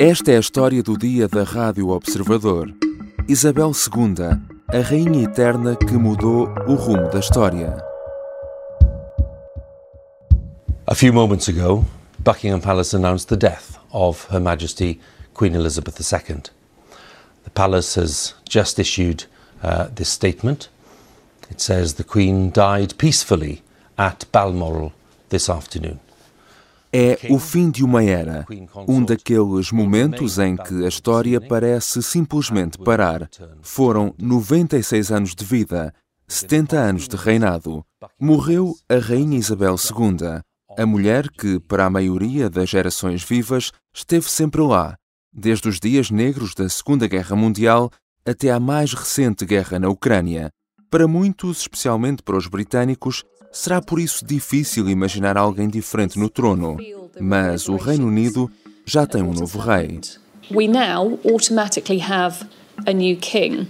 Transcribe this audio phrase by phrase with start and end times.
[0.00, 2.74] Esta é a história do dia da Rádio Observador.
[3.28, 4.24] Isabel II,
[4.68, 7.76] a rainha eterna que mudou o rumo da história.
[10.84, 11.86] A few moments ago,
[12.18, 15.00] Buckingham Palace announced the death of Her Majesty
[15.32, 16.42] Queen Elizabeth II.
[17.44, 19.26] The palace has just issued
[19.62, 20.68] uh, this statement.
[21.48, 23.62] It says the Queen died peacefully
[23.96, 24.92] at Balmoral
[25.28, 26.00] this afternoon.
[26.96, 28.46] É o fim de uma era,
[28.86, 33.28] um daqueles momentos em que a história parece simplesmente parar.
[33.60, 35.92] Foram 96 anos de vida,
[36.28, 37.84] 70 anos de reinado.
[38.16, 40.40] Morreu a Rainha Isabel II,
[40.78, 44.96] a mulher que, para a maioria das gerações vivas, esteve sempre lá,
[45.32, 47.90] desde os dias negros da Segunda Guerra Mundial
[48.24, 50.48] até à mais recente guerra na Ucrânia.
[50.88, 53.24] Para muitos, especialmente para os britânicos,
[53.54, 56.76] será por isso difícil imaginar alguém diferente no trono.
[57.20, 58.50] Mas o Reino Unido
[58.84, 60.00] já tem um novo rei.
[60.50, 62.44] We now automatically have
[62.86, 63.68] a new king.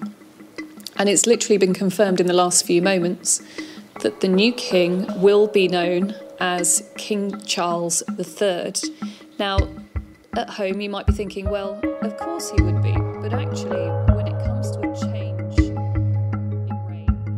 [0.97, 3.43] And it's literally been confirmed in the last few moments
[4.03, 8.73] that the new king will be known as King Charles III.
[9.39, 9.59] Now,
[10.37, 14.27] at home, you might be thinking, well, of course he would be, but actually, when
[14.27, 15.14] it comes to a change.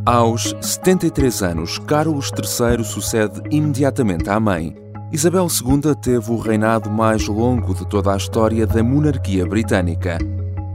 [0.06, 4.72] Aos 73 anos, Carlos III sucede imediatamente à mãe.
[5.10, 10.18] Isabel II teve o reinado mais longo de toda a história da monarquia britânica.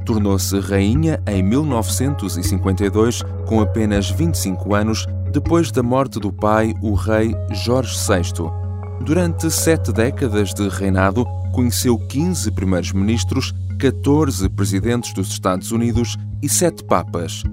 [0.05, 7.33] Tornou-se rainha em 1952, com apenas 25 anos, depois da morte do pai, o rei
[7.53, 8.51] Jorge VI.
[8.99, 16.83] Durante sete décadas de reinado, conheceu 15 primeiros-ministros, 14 presidentes dos Estados Unidos e sete
[16.83, 17.43] papas.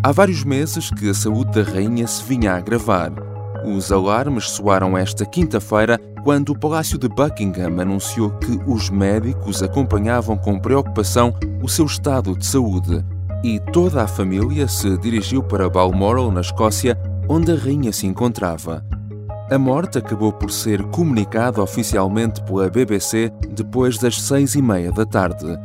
[0.00, 3.12] Há vários meses que a saúde da rainha se vinha a agravar.
[3.64, 10.38] Os alarmes soaram esta quinta-feira quando o Palácio de Buckingham anunciou que os médicos acompanhavam
[10.38, 13.04] com preocupação o seu estado de saúde
[13.42, 16.96] e toda a família se dirigiu para Balmoral, na Escócia,
[17.28, 18.84] onde a rainha se encontrava.
[19.50, 25.04] A morte acabou por ser comunicada oficialmente pela BBC depois das seis e meia da
[25.04, 25.58] tarde.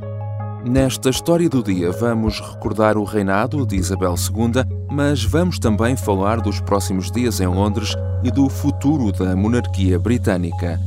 [0.65, 6.39] Nesta história do dia vamos recordar o reinado de Isabel II, mas vamos também falar
[6.39, 7.93] dos próximos dias em Londres
[8.23, 10.79] e do futuro da monarquia britânica.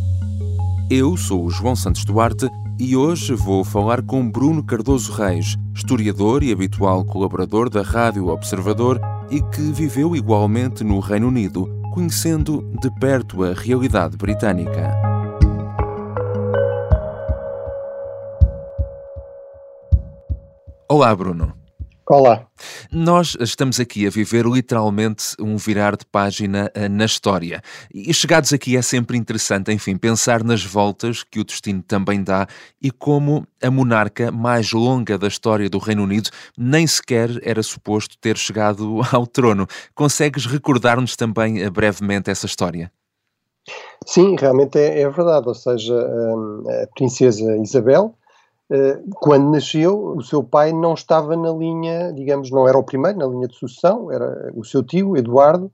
[0.90, 2.48] Eu sou o João Santos Duarte
[2.78, 8.98] e hoje vou falar com Bruno Cardoso Reis, historiador e habitual colaborador da Rádio Observador
[9.30, 15.05] e que viveu igualmente no Reino Unido, conhecendo de perto a realidade britânica.
[20.88, 21.52] Olá, Bruno.
[22.08, 22.46] Olá.
[22.92, 27.60] Nós estamos aqui a viver literalmente um virar de página eh, na história.
[27.92, 32.46] E chegados aqui é sempre interessante, enfim, pensar nas voltas que o destino também dá
[32.80, 38.16] e como a monarca mais longa da história do Reino Unido nem sequer era suposto
[38.20, 39.66] ter chegado ao trono.
[39.92, 42.92] Consegues recordar-nos também eh, brevemente essa história?
[44.06, 45.48] Sim, realmente é, é verdade.
[45.48, 48.14] Ou seja, hum, a princesa Isabel
[49.20, 53.26] quando nasceu, o seu pai não estava na linha, digamos, não era o primeiro na
[53.26, 55.70] linha de sucessão, era o seu tio, Eduardo,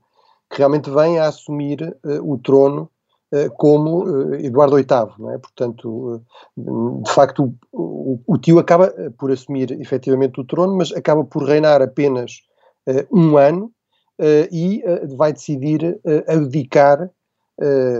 [0.53, 2.89] que realmente vem a assumir uh, o trono
[3.33, 5.37] uh, como uh, Eduardo VIII, é?
[5.39, 6.21] Portanto,
[6.55, 11.43] de facto, o, o, o, tio acaba por assumir efetivamente o trono, mas acaba por
[11.43, 12.41] reinar apenas
[13.11, 13.71] um ano
[14.51, 14.83] e
[15.15, 17.09] vai decidir abdicar,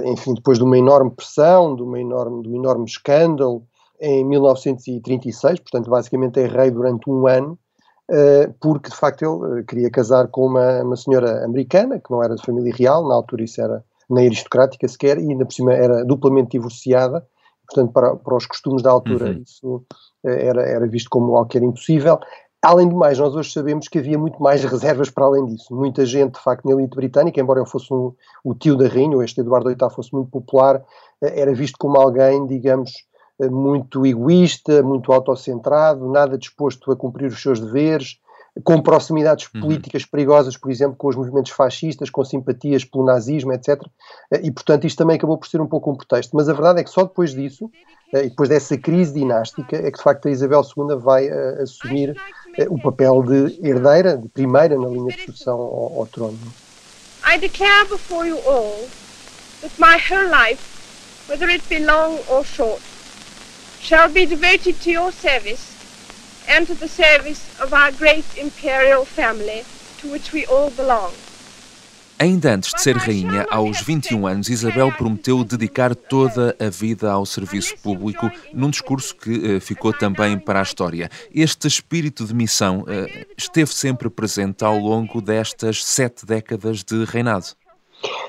[0.05, 3.65] enfim, depois de uma enorme pressão, de, uma enorme, de um enorme escândalo,
[4.03, 7.57] em 1936, portanto, basicamente é rei durante um ano,
[8.11, 12.21] uh, porque de facto ele uh, queria casar com uma, uma senhora americana, que não
[12.21, 15.73] era de família real, na altura isso era nem aristocrática sequer, e ainda por cima
[15.73, 17.25] era duplamente divorciada,
[17.65, 19.41] portanto, para, para os costumes da altura uhum.
[19.41, 19.75] isso
[20.25, 22.19] uh, era, era visto como algo que era impossível.
[22.61, 25.73] Além do mais, nós hoje sabemos que havia muito mais reservas para além disso.
[25.73, 28.13] Muita gente, de facto, na elite britânica, embora eu fosse um,
[28.43, 30.81] o tio da rainha, ou este Eduardo VIII fosse muito popular,
[31.21, 37.41] era visto como alguém, digamos, eh, muito egoísta, muito autocentrado, nada disposto a cumprir os
[37.41, 38.19] seus deveres,
[38.63, 39.61] com proximidades uhum.
[39.61, 43.81] políticas perigosas, por exemplo, com os movimentos fascistas, com simpatias pelo nazismo, etc.
[44.31, 46.35] Eh, e, portanto, isto também acabou por ser um pouco um pretexto.
[46.35, 47.71] Mas a verdade é que só depois disso,
[48.13, 52.15] eh, e depois dessa crise dinástica, é que de facto a Isabel II vai assumir
[52.69, 56.37] o papel de herdeira, de primeira na linha de sucessão ao, ao trono.
[57.25, 58.87] I declare before you all
[59.61, 60.61] that my whole life,
[61.27, 62.83] whether it be long or short,
[63.83, 65.73] shall be devoted to your service
[66.47, 69.63] and to the service of our great imperial family
[69.99, 71.11] to which we all belong.
[72.19, 77.25] Ainda antes de ser rainha, aos 21 anos, Isabel prometeu dedicar toda a vida ao
[77.25, 81.09] serviço público, num discurso que uh, ficou também para a história.
[81.33, 87.47] Este espírito de missão uh, esteve sempre presente ao longo destas sete décadas de reinado.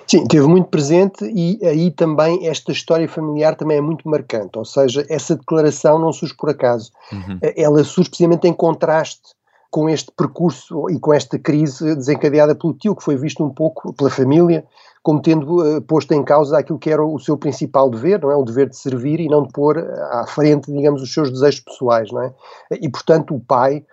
[0.07, 4.65] Sim, teve muito presente e aí também esta história familiar também é muito marcante, ou
[4.65, 6.91] seja, essa declaração não surge por acaso.
[7.13, 7.39] Uhum.
[7.57, 9.35] Ela surge precisamente em contraste
[9.71, 13.93] com este percurso e com esta crise desencadeada pelo tio, que foi visto um pouco
[13.93, 14.65] pela família
[15.05, 18.37] como tendo uh, posto em causa aquilo que era o seu principal dever, não é?
[18.37, 22.11] O dever de servir e não de pôr à frente, digamos, os seus desejos pessoais,
[22.11, 22.33] não é?
[22.81, 23.85] E, portanto, o pai,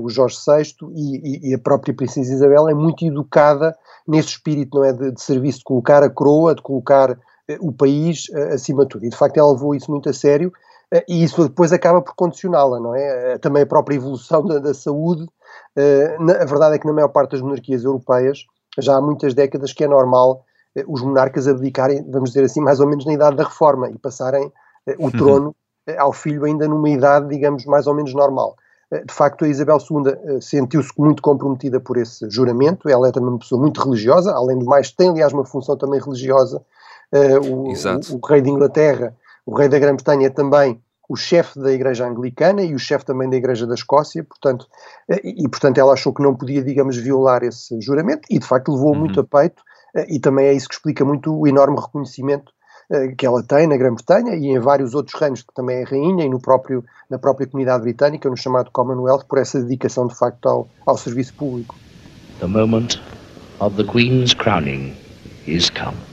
[0.00, 3.76] o Jorge VI e, e, a própria Princesa Isabel é muito educada
[4.08, 4.92] nesse espírito, não é?
[4.92, 7.16] De, de serviço, de colocar a coroa, de colocar uh,
[7.60, 9.04] o país acima de tudo.
[9.04, 10.52] E, de facto, ela levou isso muito a sério
[10.92, 13.32] eh, e isso depois acaba por condicioná-la, não é?
[13.32, 15.26] Eh, também a própria evolução da, da saúde.
[15.76, 18.44] Eh, a verdade é que na maior parte das monarquias europeias,
[18.78, 20.44] já há muitas décadas que é normal
[20.88, 24.50] os monarcas abdicarem, vamos dizer assim, mais ou menos na idade da reforma e passarem
[24.98, 25.10] o uhum.
[25.10, 25.56] trono
[25.98, 28.56] ao filho ainda numa idade, digamos, mais ou menos normal.
[29.06, 32.88] De facto, a Isabel II sentiu-se muito comprometida por esse juramento.
[32.88, 35.98] Ela é também uma pessoa muito religiosa, além do mais, tem aliás uma função também
[36.00, 36.62] religiosa.
[37.42, 41.72] O, o, o rei de Inglaterra o rei da Grã-Bretanha é também o chefe da
[41.72, 44.66] Igreja Anglicana e o chefe também da Igreja da Escócia, portanto,
[45.10, 48.46] eh, e, e portanto ela achou que não podia, digamos, violar esse juramento e de
[48.46, 49.00] facto levou uhum.
[49.00, 49.62] muito a peito
[49.96, 52.61] eh, e também é isso que explica muito o enorme reconhecimento eh,
[53.16, 56.28] que ela tem na Grã-Bretanha e em vários outros reinos que também é rainha e
[56.28, 60.68] no próprio, na própria comunidade britânica, no chamado Commonwealth, por essa dedicação de facto ao,
[60.86, 61.74] ao serviço público.
[62.40, 63.00] The moment
[63.60, 64.94] of the Queen's crowning
[65.46, 66.11] is come.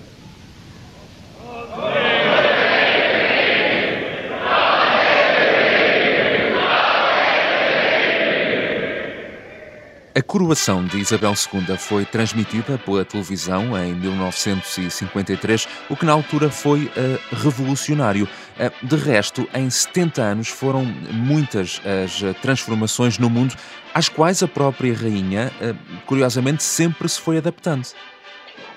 [10.15, 16.49] A coroação de Isabel II foi transmitida pela televisão em 1953, o que na altura
[16.49, 16.89] foi uh,
[17.35, 18.25] revolucionário.
[18.25, 23.53] Uh, de resto, em 70 anos foram muitas as transformações no mundo,
[23.93, 25.77] às quais a própria rainha, uh,
[26.07, 27.85] curiosamente, sempre se foi adaptando.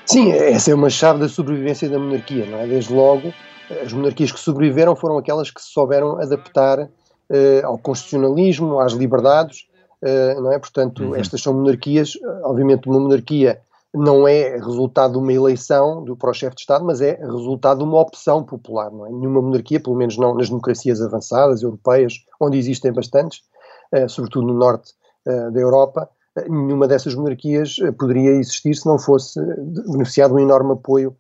[0.04, 2.66] Sim, essa é uma chave da sobrevivência da monarquia, não é?
[2.66, 3.32] Desde logo,
[3.82, 6.90] as monarquias que sobreviveram foram aquelas que se souberam adaptar
[7.64, 9.71] ao constitucionalismo, às liberdades eh,
[10.40, 10.58] não é?
[10.58, 11.16] Portanto, uhum.
[11.16, 12.12] estas são monarquias,
[12.42, 13.60] obviamente uma monarquia
[13.94, 17.78] não é resultado de uma eleição do, para o chefe de Estado, mas é resultado
[17.78, 19.10] de uma opção popular, não é?
[19.10, 23.42] Nenhuma monarquia, pelo menos não nas democracias avançadas, europeias, onde existem bastantes,
[23.94, 24.92] uh, sobretudo no norte
[25.24, 26.08] da Europa,
[26.48, 29.40] nenhuma dessas monarquias poderia existir se não fosse
[29.88, 31.16] beneficiado um enorme apoio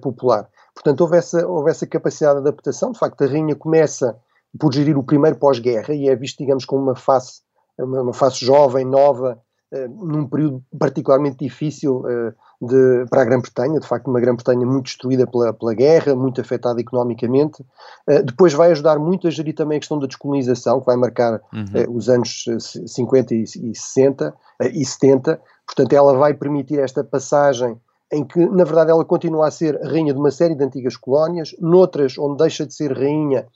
[0.00, 0.48] popular.
[0.74, 4.16] Portanto, houve essa, houve essa capacidade de adaptação, de facto a rainha começa
[4.58, 7.42] por gerir o primeiro pós-guerra e é visto, digamos, como uma face
[7.84, 9.38] uma, uma fase jovem, nova,
[9.72, 12.32] uh, num período particularmente difícil uh,
[12.66, 16.80] de, para a Grã-Bretanha, de facto uma Grã-Bretanha muito destruída pela, pela guerra, muito afetada
[16.80, 17.62] economicamente.
[18.08, 21.40] Uh, depois vai ajudar muito a gerir também a questão da descolonização, que vai marcar
[21.52, 21.96] uhum.
[21.96, 22.44] os anos
[22.86, 24.34] 50 e, e 60
[24.72, 25.40] e 70.
[25.66, 27.80] Portanto, ela vai permitir esta passagem
[28.12, 31.56] em que, na verdade, ela continua a ser rainha de uma série de antigas colónias,
[31.58, 33.46] noutras, onde deixa de ser rainha eh,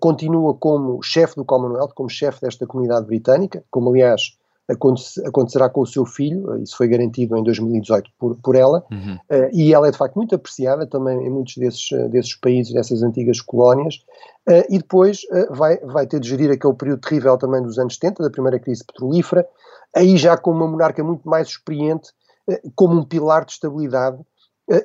[0.00, 4.38] continua como chefe do Commonwealth, como chefe desta comunidade britânica, como aliás
[5.24, 9.14] acontecerá com o seu filho, eh, isso foi garantido em 2018 por, por ela, uhum.
[9.14, 13.02] uh, e ela é de facto muito apreciada também em muitos desses, desses países, dessas
[13.02, 14.04] antigas colónias,
[14.70, 15.20] e depois
[15.50, 18.82] vai, vai ter de gerir aquele período terrível também dos anos 70, da primeira crise
[18.82, 19.46] petrolífera,
[19.94, 22.10] aí já com uma monarca muito mais experiente,
[22.74, 24.18] como um pilar de estabilidade,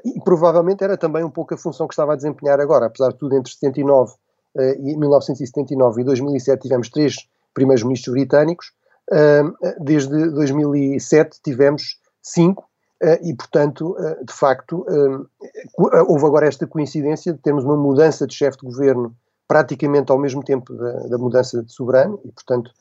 [0.03, 3.17] e provavelmente era também um pouco a função que estava a desempenhar agora, apesar de
[3.17, 4.13] tudo, entre 79
[4.57, 7.15] eh, e 1979 e 2007 tivemos três
[7.53, 8.71] primeiros ministros britânicos,
[9.79, 12.67] desde 2007 tivemos cinco,
[13.01, 14.85] eh, e portanto, eh, de facto,
[16.07, 19.13] houve agora esta coincidência de termos uma mudança de chefe de governo
[19.45, 22.71] praticamente ao mesmo tempo da, da, mudança de soberano, e portanto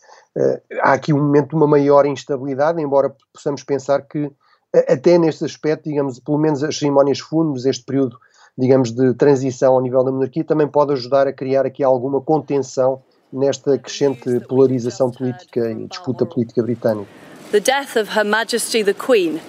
[0.81, 4.31] há aqui um momento de uma maior instabilidade, embora possamos pensar que
[4.89, 8.17] até neste aspecto, digamos, pelo menos as cerimónias fúnebres, este período
[8.59, 13.03] digamos, de transição ao nível da monarquia, também pode ajudar a criar aqui alguma contenção
[13.33, 17.09] nesta crescente polarização política e disputa política britânica.
[17.51, 19.41] The death of Her Majesty the Queen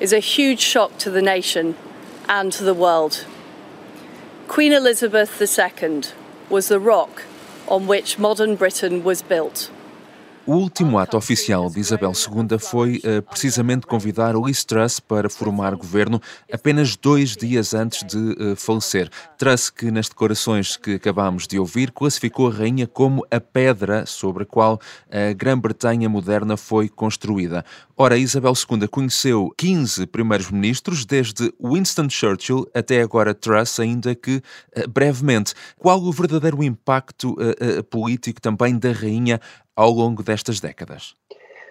[0.00, 1.74] is a huge shock to the nation
[2.28, 3.26] and to the world.
[4.48, 6.02] Queen Elizabeth II
[6.50, 7.22] was the rock
[7.66, 9.70] on which modern Britain was built.
[10.44, 15.76] O último ato oficial de Isabel II foi uh, precisamente convidar Liz Truss para formar
[15.76, 16.20] governo
[16.52, 19.08] apenas dois dias antes de uh, falecer.
[19.38, 24.42] Truss, que nas declarações que acabámos de ouvir, classificou a rainha como a pedra sobre
[24.42, 27.64] a qual a Grã-Bretanha moderna foi construída.
[27.96, 34.42] Ora, Isabel II conheceu 15 primeiros-ministros, desde Winston Churchill até agora Truss, ainda que
[34.76, 35.54] uh, brevemente.
[35.78, 37.36] Qual o verdadeiro impacto
[37.90, 39.40] político também da rainha
[39.76, 41.14] ao longo destas décadas?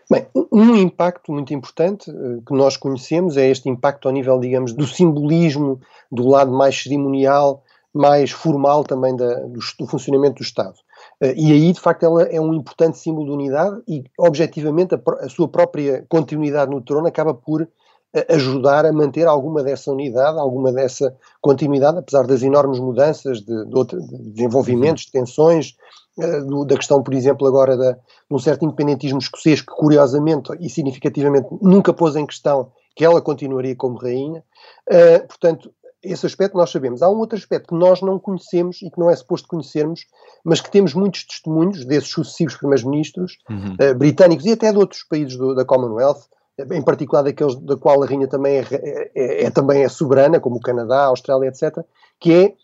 [0.10, 4.74] Bem, um impacto muito importante eh, que nós conhecemos é este impacto ao nível, digamos,
[4.74, 5.79] do simbolismo,
[6.12, 10.75] do lado mais cerimonial, mais formal também da, do, do, funcionamento do Estado.
[11.22, 15.00] Eh, e aí, de facto, ela é um importante símbolo de unidade e, objetivamente, a,
[15.22, 17.65] a sua própria continuidade no trono acaba por
[18.13, 23.65] eh, ajudar a manter alguma dessa unidade, alguma dessa continuidade, apesar das enormes mudanças de,
[23.65, 25.77] de, outra, de desenvolvimentos, de tensões,
[26.18, 27.96] da questão, por exemplo, agora de
[28.30, 33.75] um certo independentismo escocês que, curiosamente e significativamente, nunca pôs em questão que ela continuaria
[33.75, 34.44] como rainha.
[34.89, 35.72] Uh, portanto,
[36.03, 37.01] esse aspecto nós sabemos.
[37.01, 40.06] Há um outro aspecto que nós não conhecemos e que não é suposto conhecermos,
[40.44, 43.75] mas que temos muitos testemunhos desses sucessivos primeiros-ministros uhum.
[43.75, 46.24] uh, britânicos e até de outros países do, da Commonwealth,
[46.72, 50.39] em particular daqueles da qual a rainha também é, é, é, é também é soberana,
[50.39, 51.80] como o Canadá, a Austrália, etc.,
[52.20, 52.56] que é eh,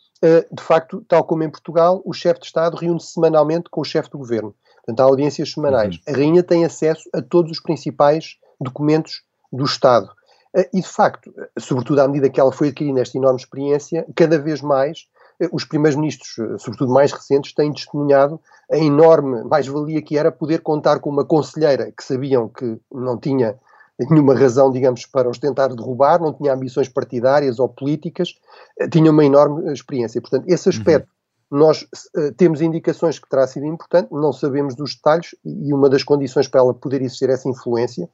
[0.52, 4.10] de facto, tal como em Portugal, o chefe de Estado reúne-se semanalmente com o chefe
[4.10, 4.54] do governo.
[4.78, 5.96] Portanto, há audiências semanais.
[5.96, 6.14] Uhum.
[6.14, 10.10] A rainha tem acesso a todos os principais documentos do Estado.
[10.56, 14.40] Eh, e, de facto, sobretudo à medida que ela foi adquirindo esta enorme experiência, cada
[14.40, 15.08] vez mais
[15.40, 18.40] eh, os primeiros ministros, sobretudo mais recentes, têm testemunhado
[18.72, 23.58] a enorme mais-valia que era poder contar com uma conselheira que sabiam que não tinha
[24.06, 28.36] nenhuma razão, digamos, para os tentar derrubar, não tinha ambições partidárias ou políticas,
[28.80, 30.22] eh, tinha uma enorme experiência.
[30.22, 31.10] Portanto, esse aspecto
[31.52, 31.60] uhum.
[31.60, 36.04] nós uh, temos indicações que terá sido importante, não sabemos dos detalhes e uma das
[36.04, 38.10] condições para ela poder existir essa influência uh,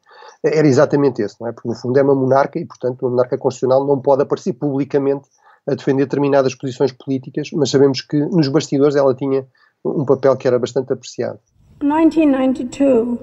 [0.46, 1.52] era exatamente esse, não é?
[1.52, 5.28] Porque no fundo é uma monarca e, portanto, uma monarca constitucional não pode aparecer publicamente
[5.68, 9.46] a defender determinadas posições políticas, mas sabemos que nos bastidores ela tinha
[9.84, 11.40] um papel que era bastante apreciado.
[11.82, 13.20] 1992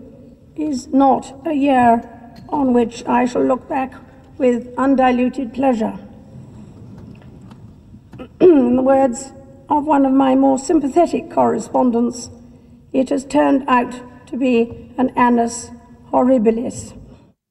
[0.56, 3.94] is not a year on which I shall look back
[4.38, 5.98] with undiluted pleasure.
[8.40, 9.32] In the words
[9.68, 12.30] of one of my more sympathetic correspondents,
[12.92, 13.94] it has turned out
[14.26, 15.70] to be an annus
[16.10, 16.99] horribilis.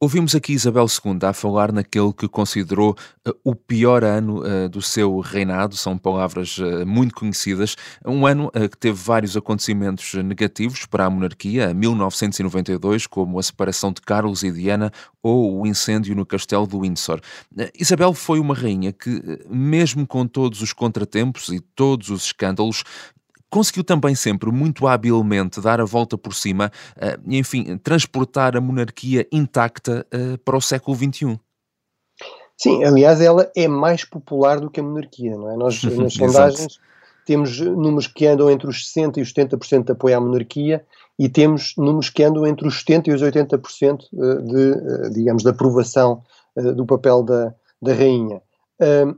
[0.01, 2.96] Ouvimos aqui Isabel II a falar naquele que considerou
[3.27, 7.75] uh, o pior ano uh, do seu reinado, são palavras uh, muito conhecidas,
[8.06, 14.00] um ano que teve vários acontecimentos negativos para a monarquia, 1992, como a separação de
[14.00, 14.89] Carlos e Diana
[15.22, 17.20] ou o incêndio no castelo do Windsor.
[17.77, 22.86] Isabel foi uma rainha que, mesmo com todos os contratempos e todos os escândalos,
[23.50, 26.72] conseguiu também sempre muito habilmente dar a volta por cima
[27.27, 31.39] e, enfim, transportar a monarquia intacta uh, para o século XXI.
[32.58, 35.56] Sim, aliás, ela é mais popular do que a monarquia, não é?
[35.56, 36.79] Nós, nas sondagens,
[37.25, 40.86] temos números que andam entre os 60% e os 70% de apoio à monarquia
[41.18, 45.50] e temos números que andam entre os 70% e os 80% eh, de, digamos, de
[45.50, 46.24] aprovação
[46.75, 48.41] do papel da, da rainha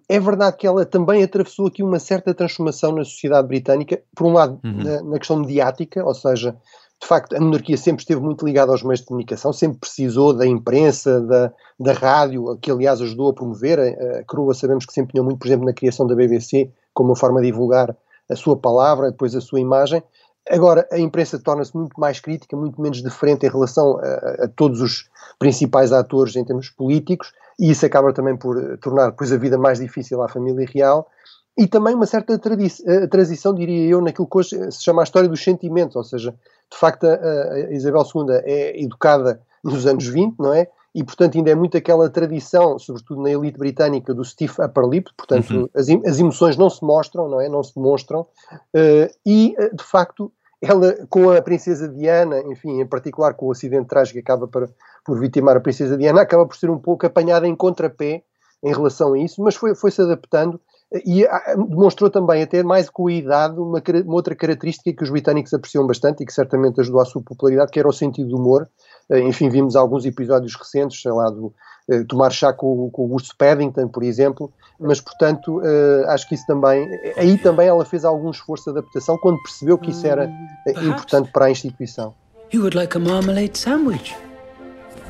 [0.10, 4.34] é verdade que ela também atravessou aqui uma certa transformação na sociedade britânica, por um
[4.34, 4.84] lado uhum.
[4.84, 6.56] na, na, questão mediática, ou seja,
[7.00, 10.48] de facto a monarquia sempre esteve muito ligada aos meios de comunicação, sempre precisou da
[10.48, 15.02] imprensa, da, da rádio, que aliás ajudou a promover, a, a Crua sabemos que se
[15.02, 17.96] empenhou muito, por exemplo, na criação da BBC, como uma forma de divulgar
[18.30, 20.02] a sua palavra, depois a sua imagem,
[20.50, 24.82] Agora, a imprensa torna-se muito mais crítica, muito menos diferente em relação a, a, todos
[24.82, 29.38] os principais atores em termos políticos, e isso acaba também por eh, tornar depois a
[29.38, 31.08] vida mais difícil à família real
[31.56, 35.30] e também uma certa eh, transição, diria eu, naquilo que hoje se chama a história
[35.30, 40.40] dos sentimentos, ou seja, de facto a, a Isabel II é educada nos anos 20,
[40.40, 40.68] não é?
[40.94, 45.10] E, portanto, ainda é muito aquela tradição, sobretudo na elite britânica, do stiff upper lip,
[45.16, 45.70] portanto, uhum.
[45.74, 47.48] as, as, emoções não se mostram, não é?
[47.48, 53.34] Não se demonstram, uh, e, de facto, ela, com a princesa Diana, enfim, em particular
[53.34, 54.70] com o acidente trágico que acaba por,
[55.04, 58.24] por vitimar a princesa Diana, acaba por ser um pouco apanhada em contrapé
[58.64, 60.62] em relação a isso, mas foi, foi se adaptando
[61.06, 65.10] e ah, demonstrou também, até mais com a idade, uma, uma, outra característica que os
[65.10, 68.38] britânicos apreciam bastante e que certamente ajudou à sua popularidade, que era o sentido do
[68.38, 68.68] humor.
[69.10, 71.54] Eh, enfim, vimos alguns episódios recentes, sei lá, do
[71.90, 76.36] uh, tomar chá com, com o Bruce Paddington, por exemplo, mas portanto uh, acho que
[76.36, 80.28] isso também, aí também ela fez algum esforço de adaptação quando percebeu que isso era
[80.28, 82.14] uh, importante para a instituição.
[82.52, 84.16] You would like a marmalade sandwich?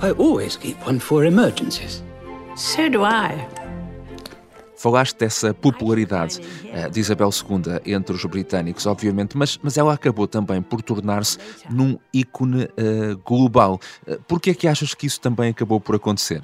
[0.02, 2.04] I always keep one for emergencies.
[2.56, 3.61] So do I.
[4.82, 10.28] Falaste dessa popularidade uh, de Isabel II entre os britânicos, obviamente, mas, mas ela acabou
[10.28, 11.38] também por tornar-se
[11.70, 13.80] num ícone uh, global.
[14.08, 16.42] Uh, Por que é que achas que isso também acabou por acontecer?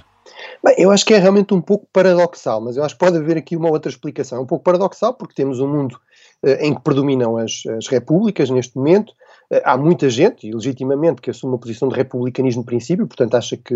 [0.64, 3.38] Bem, eu acho que é realmente um pouco paradoxal, mas eu acho que pode haver
[3.38, 4.38] aqui uma outra explicação.
[4.38, 6.00] É um pouco paradoxal porque temos um mundo
[6.46, 9.14] uh, em que predominam as, as repúblicas neste momento,
[9.64, 13.58] há muita gente, e legitimamente, que assume uma posição de republicanismo de princípio, portanto acha
[13.58, 13.74] que,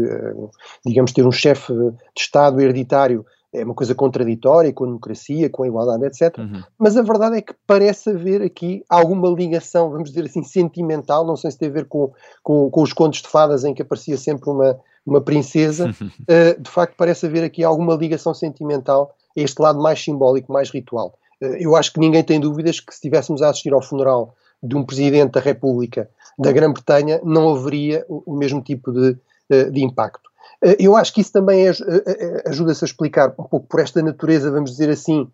[0.85, 5.63] digamos, ter um chefe de Estado hereditário é uma coisa contraditória com a democracia, com
[5.63, 6.37] a igualdade, etc.
[6.37, 6.63] Uhum.
[6.77, 11.35] Mas a verdade é que parece haver aqui alguma ligação, vamos dizer assim, sentimental, não
[11.35, 14.17] sei se tem a ver com, com, com os contos de fadas em que aparecia
[14.17, 19.61] sempre uma, uma princesa, uh, de facto parece haver aqui alguma ligação sentimental a este
[19.61, 21.13] lado mais simbólico, mais ritual.
[21.41, 24.77] Uh, eu acho que ninguém tem dúvidas que se estivéssemos a assistir ao funeral de
[24.77, 29.17] um presidente da República da Grã-Bretanha, não haveria o, o mesmo tipo de,
[29.51, 30.30] uh, de impacto.
[30.61, 34.01] Eh, eu acho que isso também eh, eh, ajuda-se a explicar um pouco por esta
[34.01, 35.29] natureza, vamos dizer assim,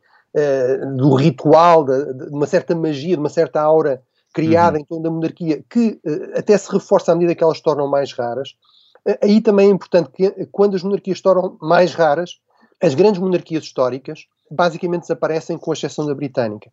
[0.97, 4.83] do ritual, de uma certa magia, de uma certa aura criada uhum.
[4.83, 5.99] em torno da monarquia, que
[6.35, 8.55] até se reforça à medida que elas se tornam mais raras.
[9.23, 12.39] Aí também é importante que, quando as monarquias se tornam mais raras,
[12.79, 16.69] as grandes monarquias históricas basicamente desaparecem, com exceção da britânica.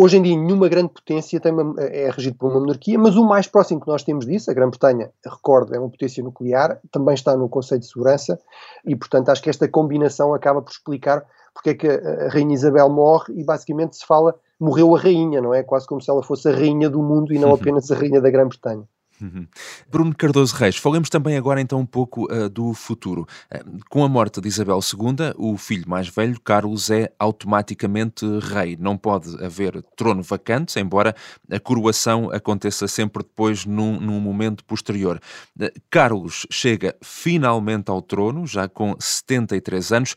[0.00, 3.48] Hoje em dia, nenhuma grande potência uma, é regida por uma monarquia, mas o mais
[3.48, 7.48] próximo que nós temos disso, a Grã-Bretanha, recordo, é uma potência nuclear, também está no
[7.48, 8.38] Conselho de Segurança,
[8.86, 12.88] e portanto acho que esta combinação acaba por explicar porque é que a Rainha Isabel
[12.88, 15.64] morre e basicamente se fala morreu a rainha, não é?
[15.64, 18.30] Quase como se ela fosse a rainha do mundo e não apenas a rainha da
[18.30, 18.84] Grã-Bretanha.
[19.20, 19.46] Uhum.
[19.90, 23.26] Bruno Cardoso Reis, falemos também agora então um pouco uh, do futuro.
[23.52, 28.76] Uh, com a morte de Isabel II, o filho mais velho, Carlos, é automaticamente rei.
[28.78, 31.14] Não pode haver trono vacante, embora
[31.50, 35.20] a coroação aconteça sempre depois num, num momento posterior.
[35.60, 40.14] Uh, Carlos chega finalmente ao trono, já com 73 anos.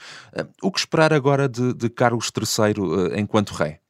[0.61, 3.80] o que esperar agora de, de Carlos III enquanto rei?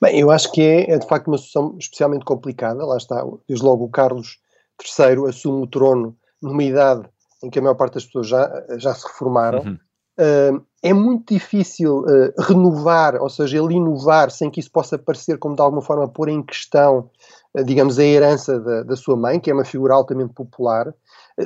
[0.00, 2.84] Bem, eu acho que é, é, de facto uma situação especialmente complicada.
[2.84, 4.38] Lá está, desde logo o Carlos
[4.80, 7.08] III assume o trono numa idade
[7.42, 9.60] em que a maior parte das pessoas já, já se reformaram.
[9.60, 9.78] Uhum.
[10.18, 15.38] Uh, é muito difícil uh, renovar, ou seja, ele inovar sem que isso possa parecer
[15.38, 17.08] como de alguma forma pôr em questão,
[17.56, 20.92] uh, digamos, a herança da, da, sua mãe, que é uma figura altamente popular.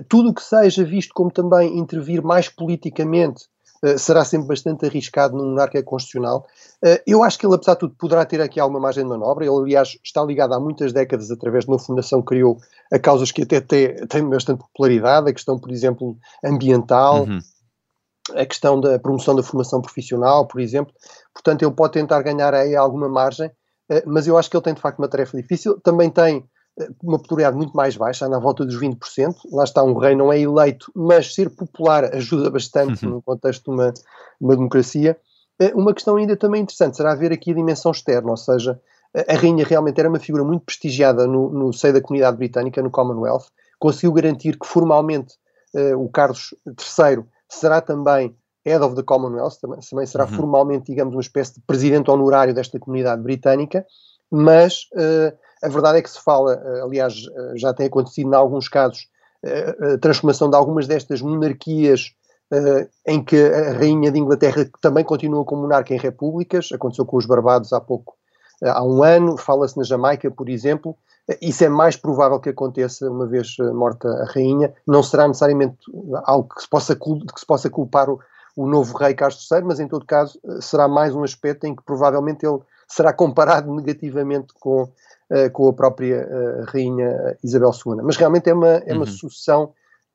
[0.08, 3.44] tudo o que seja visto como também intervir mais politicamente
[3.96, 6.46] será sempre bastante arriscado num monarca constitucional.
[6.84, 9.44] Uh, eu acho que ele, apesar de tudo, poderá ter aqui alguma margem de manobra.
[9.44, 12.58] Ele, aliás, está ligado há muitas décadas, através de uma fundação que criou
[12.92, 17.40] a causas que até têm bastante popularidade, a questão, por exemplo, ambiental, uhum.
[18.34, 20.94] a questão da promoção da formação profissional, por exemplo.
[21.34, 24.74] Portanto, ele pode tentar ganhar aí alguma margem, uh, mas eu acho que ele tem,
[24.74, 25.80] de facto, uma tarefa difícil.
[25.80, 26.44] Também tem
[27.02, 29.34] uma popularidade muito mais baixa, à volta dos 20%.
[29.52, 33.14] Lá está, um rei não é eleito, mas ser popular ajuda bastante uhum.
[33.14, 33.94] no contexto de uma,
[34.40, 35.16] uma democracia.
[35.60, 38.80] Eh, uma questão ainda também interessante será ver aqui a dimensão externa, ou seja,
[39.28, 42.90] a rainha realmente era uma figura muito prestigiada no, no seio da comunidade britânica, no
[42.90, 43.44] Commonwealth,
[43.78, 45.34] conseguiu garantir que formalmente
[45.74, 50.30] uh, o Carlos III será também Head of the Commonwealth, também, também será uhum.
[50.30, 53.84] formalmente, digamos, uma espécie de presidente honorário desta comunidade britânica,
[54.30, 58.34] mas uh, a verdade é que se fala, eh, aliás, eh, já tem acontecido em
[58.34, 59.08] alguns casos,
[59.44, 62.12] eh, a transformação de algumas destas monarquias
[63.06, 67.24] em que a rainha de Inglaterra também continua como monarca em repúblicas, aconteceu com os
[67.24, 68.14] Barbados há pouco,
[68.62, 70.94] há um ano, fala-se na Jamaica, por exemplo,
[71.40, 75.78] isso é mais provável que aconteça uma vez morta a rainha, não será necessariamente
[76.24, 78.20] algo que se possa, que se possa culpar o,
[78.54, 81.82] o novo rei Carlos III, mas em todo caso será mais um aspecto em que
[81.82, 84.92] provavelmente ele será comparado negativamente com
[85.52, 88.02] com a própria uh, Rainha Isabel II.
[88.02, 89.06] Mas realmente é uma, é uma uhum.
[89.06, 89.72] sucessão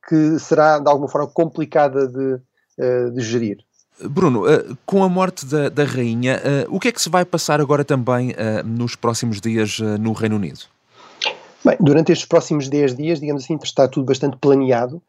[0.07, 2.39] que será de alguma forma complicada de,
[2.79, 3.57] eh, de gerir.
[4.09, 4.43] Bruno,
[4.85, 8.33] com a morte da, da Rainha, o que é que se vai passar agora também
[8.63, 10.59] nos próximos dias no Reino Unido?
[11.65, 15.01] Bem, durante estes próximos 10 dias, digamos assim, está tudo bastante planeado,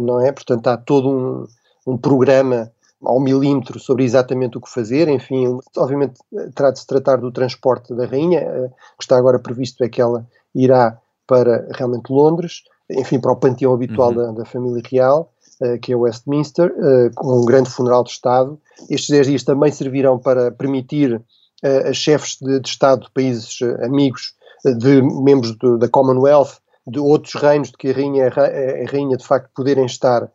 [0.00, 0.32] não é?
[0.32, 2.72] Portanto, há todo um, um programa
[3.04, 5.08] ao milímetro sobre exatamente o que fazer.
[5.08, 6.14] Enfim, obviamente
[6.54, 8.40] terá de se tratar do transporte da rainha.
[8.40, 13.32] Eh, o que está agora previsto é que ela irá para realmente Londres, enfim, para
[13.32, 14.16] o panteão habitual uhum.
[14.16, 18.58] da, da, família real, uh, que é Westminster, uh, com um grande funeral de Estado.
[18.90, 23.58] Estes 10 dias também servirão para permitir uh, a chefes de, de, Estado de países
[23.82, 29.16] amigos, de membros do, da Commonwealth, de outros reinos de que a rainha é, rainha
[29.16, 30.30] de facto poderem estar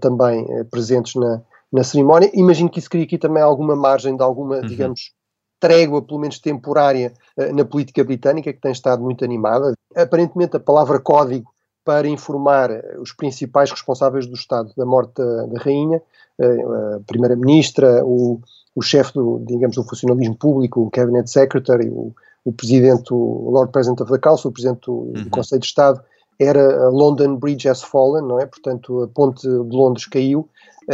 [0.00, 2.30] também presentes na, na cerimónia.
[2.34, 4.66] Imagino que isso cria aqui também alguma margem de alguma, uhum.
[4.66, 5.12] digamos,
[5.58, 9.72] trégua, pelo menos temporária, uh, na política britânica, que tem estado muito animada.
[9.94, 11.50] Aparentemente, a palavra código
[11.84, 16.02] para informar os principais responsáveis do Estado da morte da, da rainha,
[16.38, 18.40] a primeira-ministra, o,
[18.74, 22.12] o chefe do, digamos, do funcionalismo público, o cabinet secretary, o,
[22.44, 25.12] o presidente, o Lord President of the Council, o presidente do, uhum.
[25.12, 26.02] do Conselho de Estado,
[26.38, 28.46] era a London Bridge has fallen, não é?
[28.46, 30.48] Portanto, a ponte de Londres caiu,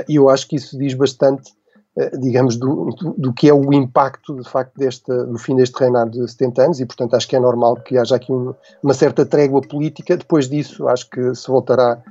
[0.08, 1.52] e eu acho que isso diz bastante
[1.94, 5.78] eh, digamos, do, do, do, que é o impacto, de facto, deste, do fim deste
[5.78, 8.94] reinado de 70 anos e, portanto, acho que é normal que haja aqui um, uma
[8.94, 10.16] certa trégua política.
[10.16, 12.02] Depois disso, acho que se voltará,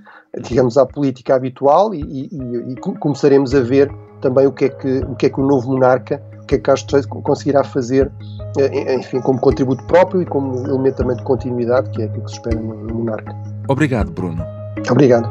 [0.48, 3.92] digamos, à política habitual e, e, e começaremos a ver
[4.22, 6.64] também o que, é que, o que é que o novo monarca, que é que
[6.64, 8.12] Carlos III conseguirá fazer,
[8.58, 12.32] eh, enfim, como contributo próprio e como elemento também de continuidade, que é aquilo que
[12.32, 13.34] se espera no, no monarca.
[13.68, 14.44] Obrigado, Bruno.
[14.90, 15.30] Obrigado.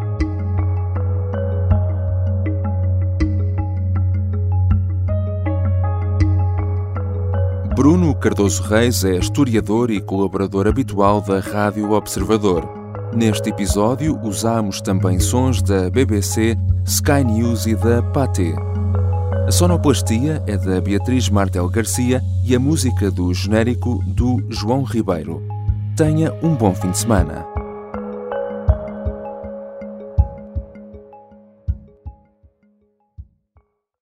[7.77, 12.69] Bruno Cardoso Reis é historiador e colaborador habitual da Rádio Observador.
[13.15, 18.55] Neste episódio usamos também sons da BBC, Sky News e da Pathé.
[19.47, 25.43] A sonoplastia é da Beatriz Martel Garcia e a música do genérico do João Ribeiro.
[25.97, 27.60] Tenha um bom fim de semana.